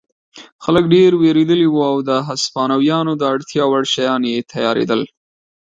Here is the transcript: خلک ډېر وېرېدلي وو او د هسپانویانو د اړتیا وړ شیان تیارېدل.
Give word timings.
خلک 0.63 0.83
ډېر 0.93 1.11
وېرېدلي 1.21 1.67
وو 1.69 1.81
او 1.91 1.97
د 2.09 2.11
هسپانویانو 2.27 3.13
د 3.17 3.21
اړتیا 3.33 3.63
وړ 3.67 3.83
شیان 3.93 4.21
تیارېدل. 4.51 5.01